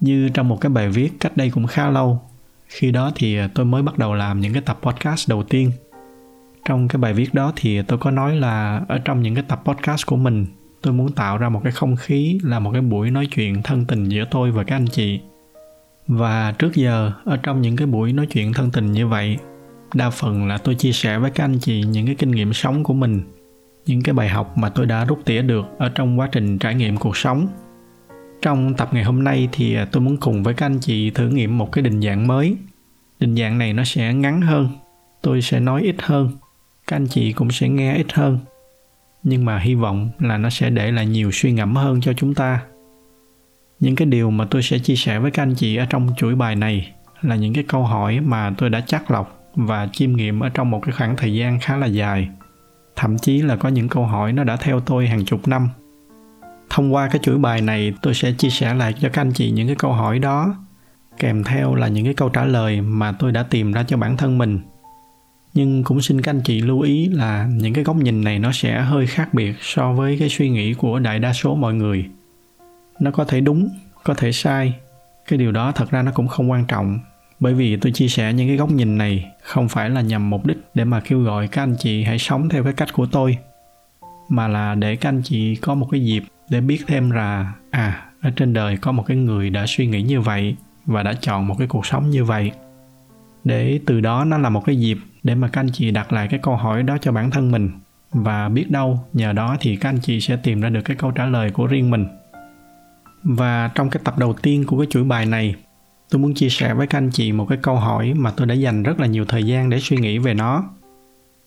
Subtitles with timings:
[0.00, 2.20] như trong một cái bài viết cách đây cũng khá lâu,
[2.66, 5.70] khi đó thì tôi mới bắt đầu làm những cái tập podcast đầu tiên.
[6.64, 9.62] Trong cái bài viết đó thì tôi có nói là ở trong những cái tập
[9.64, 10.46] podcast của mình,
[10.82, 13.84] tôi muốn tạo ra một cái không khí là một cái buổi nói chuyện thân
[13.84, 15.20] tình giữa tôi và các anh chị.
[16.06, 19.36] Và trước giờ, ở trong những cái buổi nói chuyện thân tình như vậy,
[19.94, 22.84] đa phần là tôi chia sẻ với các anh chị những cái kinh nghiệm sống
[22.84, 23.22] của mình,
[23.86, 26.74] những cái bài học mà tôi đã rút tỉa được ở trong quá trình trải
[26.74, 27.48] nghiệm cuộc sống
[28.44, 31.28] trong tập ngày hôm nay thì à, tôi muốn cùng với các anh chị thử
[31.28, 32.56] nghiệm một cái định dạng mới.
[33.20, 34.68] Định dạng này nó sẽ ngắn hơn,
[35.22, 36.30] tôi sẽ nói ít hơn,
[36.86, 38.38] các anh chị cũng sẽ nghe ít hơn.
[39.22, 42.34] Nhưng mà hy vọng là nó sẽ để lại nhiều suy ngẫm hơn cho chúng
[42.34, 42.60] ta.
[43.80, 46.34] Những cái điều mà tôi sẽ chia sẻ với các anh chị ở trong chuỗi
[46.34, 46.92] bài này
[47.22, 50.70] là những cái câu hỏi mà tôi đã chắc lọc và chiêm nghiệm ở trong
[50.70, 52.28] một cái khoảng thời gian khá là dài.
[52.96, 55.68] Thậm chí là có những câu hỏi nó đã theo tôi hàng chục năm
[56.70, 59.50] thông qua cái chuỗi bài này, tôi sẽ chia sẻ lại cho các anh chị
[59.50, 60.56] những cái câu hỏi đó,
[61.18, 64.16] kèm theo là những cái câu trả lời mà tôi đã tìm ra cho bản
[64.16, 64.60] thân mình.
[65.54, 68.52] Nhưng cũng xin các anh chị lưu ý là những cái góc nhìn này nó
[68.52, 72.06] sẽ hơi khác biệt so với cái suy nghĩ của đại đa số mọi người.
[73.00, 73.68] Nó có thể đúng,
[74.04, 74.74] có thể sai.
[75.28, 76.98] Cái điều đó thật ra nó cũng không quan trọng,
[77.40, 80.46] bởi vì tôi chia sẻ những cái góc nhìn này không phải là nhằm mục
[80.46, 83.38] đích để mà kêu gọi các anh chị hãy sống theo cái cách của tôi,
[84.28, 88.06] mà là để các anh chị có một cái dịp để biết thêm là à
[88.20, 90.56] ở trên đời có một cái người đã suy nghĩ như vậy
[90.86, 92.52] và đã chọn một cái cuộc sống như vậy.
[93.44, 96.28] Để từ đó nó là một cái dịp để mà các anh chị đặt lại
[96.30, 97.70] cái câu hỏi đó cho bản thân mình.
[98.12, 101.10] Và biết đâu, nhờ đó thì các anh chị sẽ tìm ra được cái câu
[101.10, 102.06] trả lời của riêng mình.
[103.22, 105.54] Và trong cái tập đầu tiên của cái chuỗi bài này,
[106.10, 108.54] tôi muốn chia sẻ với các anh chị một cái câu hỏi mà tôi đã
[108.54, 110.64] dành rất là nhiều thời gian để suy nghĩ về nó.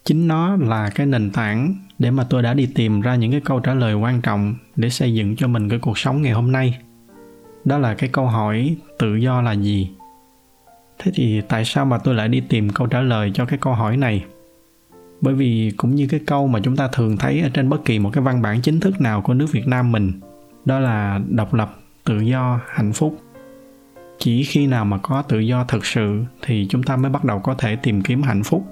[0.05, 3.41] Chính nó là cái nền tảng để mà tôi đã đi tìm ra những cái
[3.41, 6.51] câu trả lời quan trọng để xây dựng cho mình cái cuộc sống ngày hôm
[6.51, 6.77] nay.
[7.65, 9.91] Đó là cái câu hỏi tự do là gì?
[10.99, 13.73] Thế thì tại sao mà tôi lại đi tìm câu trả lời cho cái câu
[13.73, 14.25] hỏi này?
[15.21, 17.99] Bởi vì cũng như cái câu mà chúng ta thường thấy ở trên bất kỳ
[17.99, 20.11] một cái văn bản chính thức nào của nước việt nam mình,
[20.65, 23.17] đó là độc lập, tự do, hạnh phúc.
[24.19, 27.39] Chỉ khi nào mà có tự do thực sự thì chúng ta mới bắt đầu
[27.39, 28.65] có thể tìm kiếm hạnh phúc.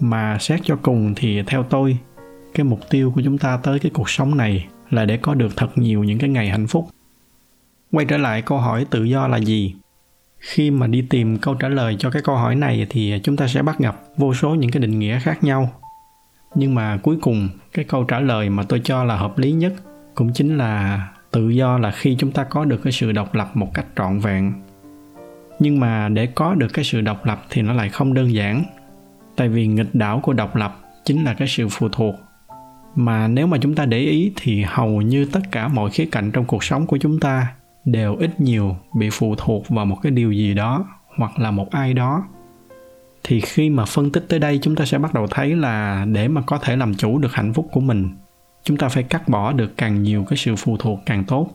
[0.00, 1.98] Mà xét cho cùng thì theo tôi
[2.54, 5.56] cái mục tiêu của chúng ta tới cái cuộc sống này là để có được
[5.56, 6.88] thật nhiều những cái ngày hạnh phúc.
[7.92, 9.74] Quay trở lại câu hỏi tự do là gì?
[10.38, 13.48] Khi mà đi tìm câu trả lời cho cái câu hỏi này thì chúng ta
[13.48, 15.70] sẽ bắt gặp vô số những cái định nghĩa khác nhau.
[16.54, 19.72] Nhưng mà cuối cùng, cái câu trả lời mà tôi cho là hợp lý nhất
[20.14, 23.50] cũng chính là tự do là khi chúng ta có được cái sự độc lập
[23.54, 24.52] một cách trọn vẹn.
[25.58, 28.64] Nhưng mà để có được cái sự độc lập thì nó lại không đơn giản.
[29.36, 32.14] Tại vì nghịch đảo của độc lập chính là cái sự phụ thuộc
[32.94, 36.30] mà nếu mà chúng ta để ý thì hầu như tất cả mọi khía cạnh
[36.30, 37.54] trong cuộc sống của chúng ta
[37.84, 41.70] đều ít nhiều bị phụ thuộc vào một cái điều gì đó hoặc là một
[41.70, 42.24] ai đó.
[43.24, 46.28] Thì khi mà phân tích tới đây, chúng ta sẽ bắt đầu thấy là để
[46.28, 48.08] mà có thể làm chủ được hạnh phúc của mình,
[48.62, 51.48] chúng ta phải cắt bỏ được càng nhiều cái sự phụ thuộc càng tốt.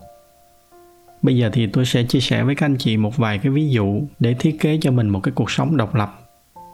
[1.22, 3.68] Bây giờ thì tôi sẽ chia sẻ với các anh chị một vài cái ví
[3.68, 6.20] dụ để thiết kế cho mình một cái cuộc sống độc lập.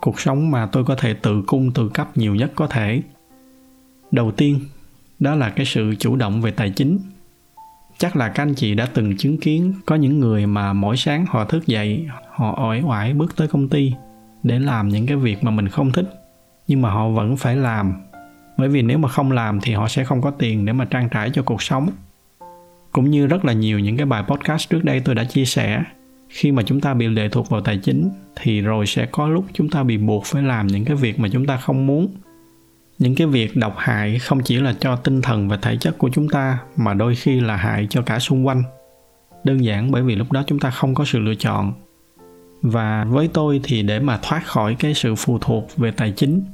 [0.00, 3.03] Cuộc sống mà tôi có thể tự cung tự cấp nhiều nhất có thể
[4.10, 4.60] đầu tiên,
[5.19, 6.98] đó là cái sự chủ động về tài chính.
[7.98, 11.26] Chắc là các anh chị đã từng chứng kiến có những người mà mỗi sáng
[11.28, 13.93] họ thức dậy, họ ỏi oải bước tới công ty
[14.43, 16.14] để làm những cái việc mà mình không thích,
[16.69, 17.94] nhưng mà họ vẫn phải làm.
[18.56, 21.08] Bởi vì nếu mà không làm thì họ sẽ không có tiền để mà trang
[21.08, 21.90] trải cho cuộc sống.
[22.93, 25.82] Cũng như rất là nhiều những cái bài podcast trước đây tôi đã chia sẻ,
[26.29, 29.44] khi mà chúng ta bị lệ thuộc vào tài chính thì rồi sẽ có lúc
[29.52, 32.08] chúng ta bị buộc phải làm những cái việc mà chúng ta không muốn
[33.00, 36.11] những cái việc độc hại không chỉ là cho tinh thần và thể chất của
[36.12, 38.62] chúng ta, mà đôi khi là hại cho cả xung quanh.
[39.44, 41.73] Đơn giản bởi vì lúc đó chúng ta không có sự lựa chọn.
[42.62, 46.44] Và với tôi thì để mà thoát khỏi cái sự phụ thuộc về tài chính,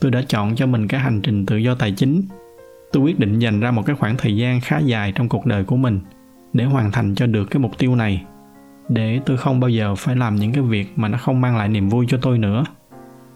[0.00, 2.22] tôi đã chọn cho mình cái hành trình tự do tài chính.
[2.92, 5.64] Tôi quyết định dành ra một cái khoảng thời gian khá dài trong cuộc đời
[5.64, 6.00] của mình
[6.52, 8.22] để hoàn thành cho được cái mục tiêu này,
[8.88, 11.68] để tôi không bao giờ phải làm những cái việc mà nó không mang lại
[11.68, 12.64] niềm vui cho tôi nữa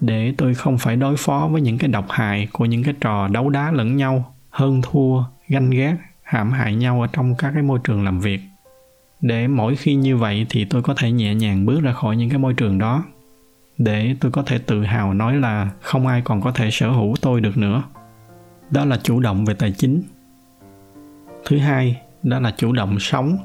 [0.00, 3.28] để tôi không phải đối phó với những cái độc hại của những cái trò
[3.28, 7.62] đấu đá lẫn nhau, hơn thua, ganh ghét, hãm hại nhau ở trong các cái
[7.62, 8.40] môi trường làm việc.
[9.20, 12.28] Để mỗi khi như vậy thì tôi có thể nhẹ nhàng bước ra khỏi những
[12.30, 13.04] cái môi trường đó.
[13.78, 17.14] Để tôi có thể tự hào nói là không ai còn có thể sở hữu
[17.20, 17.82] tôi được nữa.
[18.70, 20.02] Đó là chủ động về tài chính.
[21.44, 23.38] Thứ hai, đó là chủ động sống.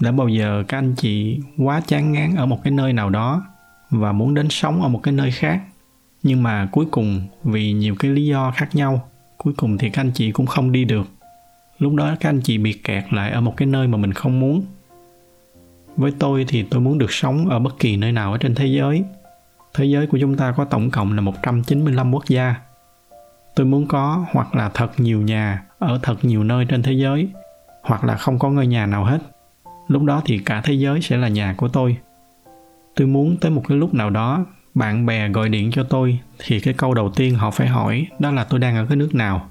[0.00, 3.42] Đã bao giờ các anh chị quá chán ngán ở một cái nơi nào đó
[3.90, 5.60] và muốn đến sống ở một cái nơi khác.
[6.22, 10.00] Nhưng mà cuối cùng, vì nhiều cái lý do khác nhau, cuối cùng thì các
[10.00, 11.06] anh chị cũng không đi được.
[11.78, 14.40] Lúc đó các anh chị bị kẹt lại ở một cái nơi mà mình không
[14.40, 14.64] muốn.
[15.96, 18.66] Với tôi thì tôi muốn được sống ở bất kỳ nơi nào ở trên thế
[18.66, 19.04] giới.
[19.74, 22.54] Thế giới của chúng ta có tổng cộng là 195 quốc gia.
[23.54, 27.28] Tôi muốn có hoặc là thật nhiều nhà ở thật nhiều nơi trên thế giới,
[27.82, 29.18] hoặc là không có ngôi nhà nào hết.
[29.88, 31.96] Lúc đó thì cả thế giới sẽ là nhà của tôi
[32.96, 36.60] tôi muốn tới một cái lúc nào đó, bạn bè gọi điện cho tôi, thì
[36.60, 39.48] cái câu đầu tiên họ phải hỏi đó là tôi đang ở cái nước nào.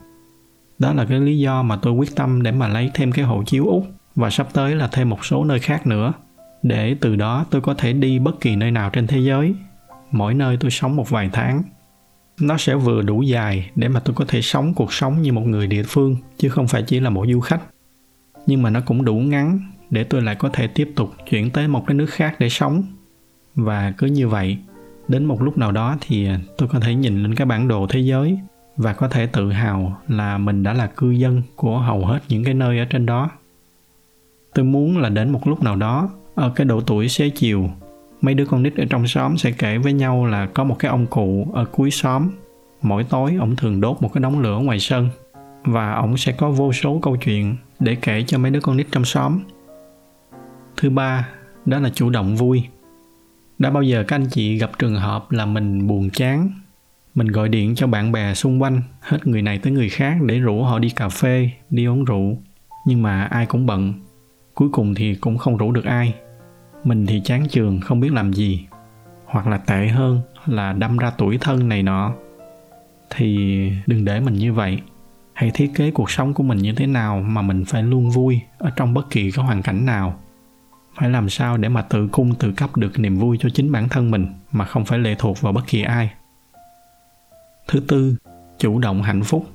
[0.79, 3.43] Đó là cái lý do mà tôi quyết tâm để mà lấy thêm cái hộ
[3.43, 6.13] chiếu úc và sắp tới là thêm một số nơi khác nữa,
[6.63, 9.55] để từ đó tôi có thể đi bất kỳ nơi nào trên thế giới.
[10.11, 11.63] Mỗi nơi tôi sống một vài tháng.
[12.41, 15.41] Nó sẽ vừa đủ dài để mà tôi có thể sống cuộc sống như một
[15.41, 17.61] người địa phương, chứ không phải chỉ là một du khách.
[18.45, 19.59] Nhưng mà nó cũng đủ ngắn
[19.89, 22.83] để tôi lại có thể tiếp tục chuyển tới một cái nước khác để sống
[23.55, 24.57] và cứ như vậy,
[25.07, 27.99] đến một lúc nào đó thì tôi có thể nhìn lên cái bản đồ thế
[27.99, 28.39] giới
[28.77, 32.43] và có thể tự hào là mình đã là cư dân của hầu hết những
[32.43, 33.29] cái nơi ở trên đó.
[34.53, 37.69] Tôi muốn là đến một lúc nào đó, ở cái độ tuổi xế chiều,
[38.21, 40.91] mấy đứa con nít ở trong xóm sẽ kể với nhau là có một cái
[40.91, 42.29] ông cụ ở cuối xóm.
[42.81, 45.09] Mỗi tối, ông thường đốt một cái đống lửa ngoài sân
[45.63, 48.87] và ông sẽ có vô số câu chuyện để kể cho mấy đứa con nít
[48.91, 49.39] trong xóm.
[50.77, 51.27] Thứ ba,
[51.65, 52.63] đó là chủ động vui
[53.59, 56.51] đã bao giờ các anh chị gặp trường hợp là mình buồn chán?
[57.15, 60.39] Mình gọi điện cho bạn bè xung quanh, hết người này tới người khác để
[60.39, 62.37] rủ họ đi cà phê, đi uống rượu.
[62.85, 63.93] Nhưng mà ai cũng bận,
[64.53, 66.13] cuối cùng thì cũng không rủ được ai.
[66.83, 68.65] Mình thì chán trường không biết làm gì.
[69.25, 72.13] Hoặc là tệ hơn là đâm ra tuổi thân này nọ.
[73.09, 73.37] Thì
[73.87, 74.79] đừng để mình như vậy.
[75.33, 78.41] Hãy thiết kế cuộc sống của mình như thế nào mà mình phải luôn vui
[78.57, 80.19] ở trong bất kỳ cái hoàn cảnh nào
[80.99, 83.89] phải làm sao để mà tự cung tự cấp được niềm vui cho chính bản
[83.89, 86.11] thân mình mà không phải lệ thuộc vào bất kỳ ai?
[87.67, 88.15] Thứ tư,
[88.57, 89.45] chủ động hạnh phúc.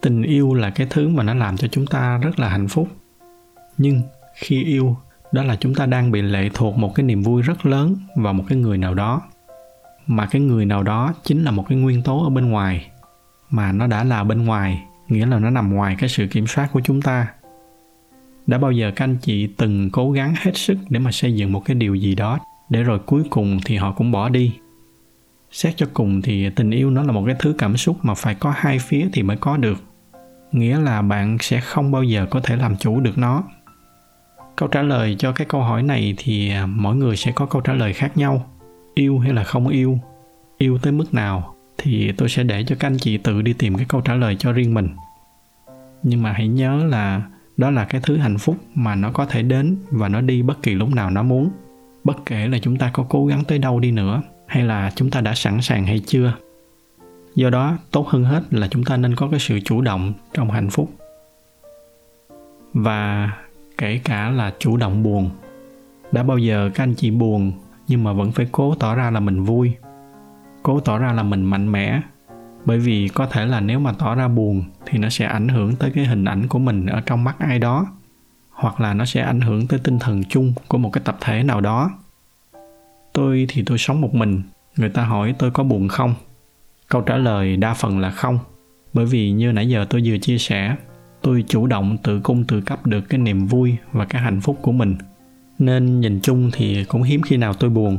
[0.00, 2.88] Tình yêu là cái thứ mà nó làm cho chúng ta rất là hạnh phúc.
[3.78, 4.02] Nhưng
[4.34, 4.96] khi yêu,
[5.32, 8.32] đó là chúng ta đang bị lệ thuộc một cái niềm vui rất lớn vào
[8.32, 9.22] một cái người nào đó.
[10.06, 12.90] Mà cái người nào đó chính là một cái nguyên tố ở bên ngoài.
[13.50, 16.68] Mà nó đã là bên ngoài, nghĩa là nó nằm ngoài cái sự kiểm soát
[16.72, 17.28] của chúng ta
[18.46, 21.52] đã bao giờ các anh chị từng cố gắng hết sức để mà xây dựng
[21.52, 22.38] một cái điều gì đó
[22.68, 24.52] để rồi cuối cùng thì họ cũng bỏ đi?
[25.50, 28.34] Xét cho cùng thì tình yêu nó là một cái thứ cảm xúc mà phải
[28.34, 29.82] có hai phía thì mới có được.
[30.52, 33.44] Nghĩa là bạn sẽ không bao giờ có thể làm chủ được nó.
[34.56, 37.60] Câu trả lời cho cái câu hỏi này thì à, mỗi người sẽ có câu
[37.60, 38.46] trả lời khác nhau.
[38.94, 39.98] Yêu hay là không yêu?
[40.58, 41.54] Yêu tới mức nào?
[41.78, 44.36] Thì tôi sẽ để cho các anh chị tự đi tìm cái câu trả lời
[44.38, 44.88] cho riêng mình.
[46.02, 47.22] Nhưng mà hãy nhớ là
[47.56, 50.62] đó là cái thứ hạnh phúc mà nó có thể đến và nó đi bất
[50.62, 51.50] kỳ lúc nào nó muốn.
[52.04, 55.10] Bất kể là chúng ta có cố gắng tới đâu đi nữa, hay là chúng
[55.10, 56.34] ta đã sẵn sàng hay chưa.
[57.34, 60.50] Do đó, tốt hơn hết là chúng ta nên có cái sự chủ động trong
[60.50, 60.90] hạnh phúc.
[62.74, 63.30] Và
[63.78, 65.30] kể cả là chủ động buồn.
[66.12, 67.52] Đã bao giờ các anh chị buồn,
[67.88, 69.72] nhưng mà vẫn phải cố tỏ ra là mình vui,
[70.62, 72.00] cố tỏ ra là mình mạnh mẽ
[72.64, 75.76] bởi vì có thể là nếu mà tỏ ra buồn thì nó sẽ ảnh hưởng
[75.76, 77.86] tới cái hình ảnh của mình ở trong mắt ai đó,
[78.50, 81.42] hoặc là nó sẽ ảnh hưởng tới tinh thần chung của một cái tập thể
[81.42, 81.90] nào đó.
[83.12, 84.42] Tôi thì tôi sống một mình,
[84.76, 86.14] người ta hỏi tôi có buồn không?
[86.88, 88.38] Câu trả lời đa phần là không.
[88.92, 90.76] Bởi vì như nãy giờ tôi vừa chia sẻ,
[91.22, 94.58] tôi chủ động tự cung tự cấp được cái niềm vui và cái hạnh phúc
[94.62, 94.96] của mình.
[95.58, 97.98] Nên nhìn chung thì cũng hiếm khi nào tôi buồn.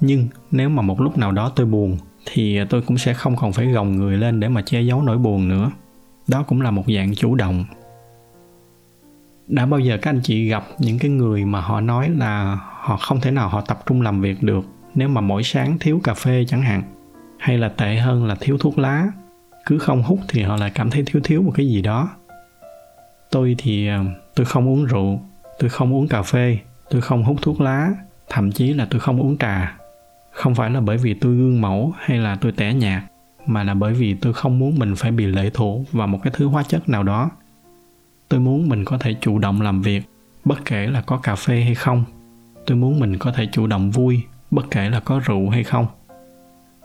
[0.00, 3.52] Nhưng nếu mà một lúc nào đó tôi buồn thì tôi cũng sẽ không còn
[3.52, 5.70] phải gồng người lên để mà che giấu nỗi buồn nữa.
[6.28, 7.64] Đó cũng là một dạng chủ động.
[9.46, 12.96] Đã bao giờ các anh chị gặp những cái người mà họ nói là họ
[12.96, 14.64] không thể nào họ tập trung làm việc được
[14.94, 16.82] nếu mà mỗi sáng thiếu cà phê chẳng hạn?
[17.38, 19.06] Hay là tệ hơn là thiếu thuốc lá?
[19.66, 22.10] Cứ không hút thì họ lại cảm thấy thiếu thiếu một cái gì đó.
[23.30, 24.04] Tôi thì ờ,
[24.34, 25.20] tôi không uống rượu,
[25.58, 26.58] tôi không uống cà phê,
[26.90, 27.90] tôi không hút thuốc lá,
[28.28, 29.78] thậm chí là tôi không uống trà
[30.36, 33.02] không phải là bởi vì tôi gương mẫu hay là tôi tẻ nhạt,
[33.46, 36.32] mà là bởi vì tôi không muốn mình phải bị lệ thuộc vào một cái
[36.36, 37.30] thứ hóa chất nào đó.
[38.28, 40.02] Tôi muốn mình có thể chủ động làm việc,
[40.44, 42.04] bất kể là có cà phê hay không.
[42.66, 45.86] Tôi muốn mình có thể chủ động vui, bất kể là có rượu hay không.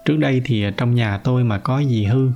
[0.06, 2.30] Trước đây thì trong nhà tôi mà có gì hư,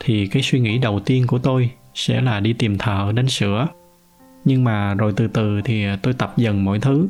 [0.00, 3.68] thì cái suy nghĩ đầu tiên của tôi sẽ là đi tìm thợ đến sửa.
[4.44, 7.08] Nhưng mà rồi từ từ thì tôi tập dần mọi thứ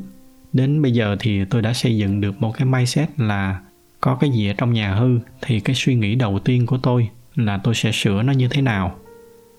[0.53, 3.61] đến bây giờ thì tôi đã xây dựng được một cái mindset là
[4.01, 7.09] có cái gì ở trong nhà hư, thì cái suy nghĩ đầu tiên của tôi
[7.35, 8.97] là tôi sẽ sửa nó như thế nào.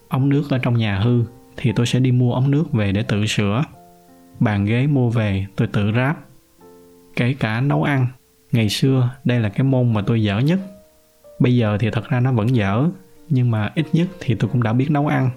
[0.09, 1.23] Ống nước ở trong nhà hư,
[1.57, 3.63] thì tôi sẽ đi mua ống nước về để tự sửa.
[4.39, 6.19] Bàn ghế mua về, tôi tự ráp.
[7.15, 8.07] Kể cả nấu ăn,
[8.51, 10.59] ngày xưa đây là cái môn mà tôi dở nhất.
[11.39, 12.89] Bây giờ thì thật ra nó vẫn dở,
[13.29, 15.29] nhưng mà ít nhất thì tôi cũng đã biết nấu ăn.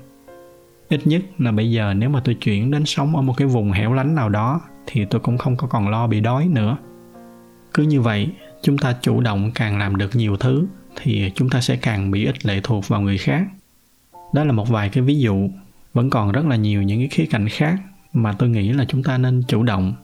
[0.89, 3.73] Ít nhất là bây giờ nếu mà tôi chuyển đến sống ở một cái vùng
[3.73, 6.77] hẻo lánh nào đó thì tôi cũng không có còn lo bị đói nữa.
[7.75, 8.29] Cứ như vậy,
[8.63, 12.25] chúng ta chủ động càng làm được nhiều thứ thì chúng ta sẽ càng bị
[12.25, 13.47] ít lệ thuộc vào người khác.
[14.33, 15.49] Đó là một vài cái ví dụ,
[15.93, 17.79] vẫn còn rất là nhiều những cái khía cạnh khác
[18.13, 19.95] mà tôi nghĩ là chúng ta nên chủ động.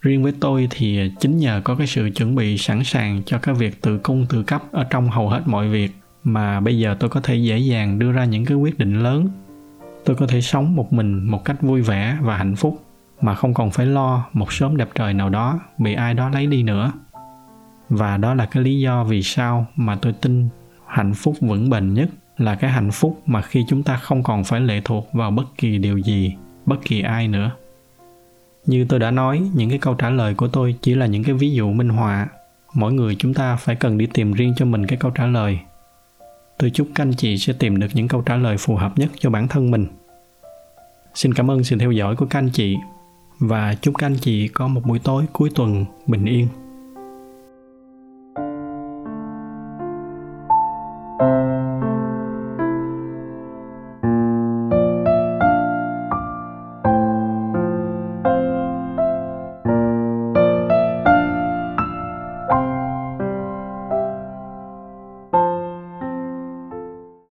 [0.00, 3.54] Riêng với tôi thì chính nhờ có cái sự chuẩn bị sẵn sàng cho cái
[3.54, 5.90] việc tự cung tự cấp ở trong hầu hết mọi việc
[6.24, 9.28] mà bây giờ tôi có thể dễ dàng đưa ra những cái quyết định lớn.
[10.04, 12.82] Tôi có thể sống một mình một cách vui vẻ và hạnh phúc
[13.20, 16.46] mà không còn phải lo một sớm đẹp trời nào đó bị ai đó lấy
[16.46, 16.92] đi nữa.
[17.88, 20.48] Và đó là cái lý do vì sao mà tôi tin
[20.86, 22.08] hạnh phúc vững bền nhất
[22.38, 25.44] là cái hạnh phúc mà khi chúng ta không còn phải lệ thuộc vào bất
[25.58, 26.34] kỳ điều gì,
[26.66, 27.50] bất kỳ ai nữa.
[28.66, 31.34] Như tôi đã nói, những cái câu trả lời của tôi chỉ là những cái
[31.34, 32.26] ví dụ minh họa.
[32.74, 35.58] Mỗi người chúng ta phải cần đi tìm riêng cho mình cái câu trả lời.
[36.58, 39.10] Tôi chúc các anh chị sẽ tìm được những câu trả lời phù hợp nhất
[39.18, 39.86] cho bản thân mình.
[41.14, 42.76] Xin cảm ơn sự theo dõi của các anh chị
[43.38, 46.48] và chúc các anh chị có một buổi tối cuối tuần bình yên.